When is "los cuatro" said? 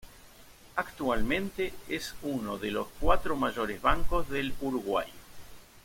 2.71-3.35